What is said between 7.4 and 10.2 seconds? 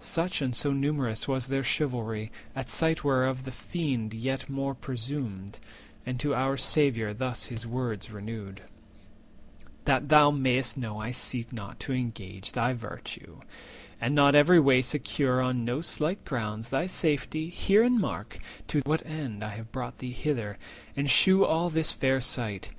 his words renewed:— "That